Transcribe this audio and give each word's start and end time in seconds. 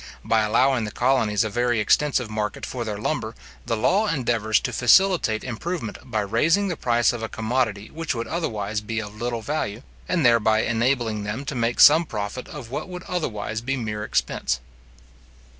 By 0.25 0.41
allowing 0.41 0.83
the 0.85 0.89
colonies 0.91 1.43
a 1.43 1.49
very 1.51 1.79
extensive 1.79 2.27
market 2.27 2.65
for 2.65 2.83
their 2.83 2.97
lumber, 2.97 3.35
the 3.67 3.77
law 3.77 4.07
endeavours 4.07 4.59
to 4.61 4.73
facilitate 4.73 5.43
improvement 5.43 5.99
by 6.09 6.21
raising 6.21 6.69
the 6.69 6.75
price 6.75 7.13
of 7.13 7.21
a 7.21 7.29
commodity 7.29 7.91
which 7.93 8.15
would 8.15 8.25
otherwise 8.27 8.81
be 8.81 8.99
of 8.99 9.21
little 9.21 9.43
value, 9.43 9.83
and 10.09 10.25
thereby 10.25 10.63
enabling 10.63 11.21
them 11.23 11.45
to 11.45 11.53
make 11.53 11.79
some 11.79 12.05
profit 12.07 12.47
of 12.47 12.71
what 12.71 12.89
would 12.89 13.03
otherwise 13.03 13.61
be 13.61 13.77
mere 13.77 14.03
expense. 14.03 14.59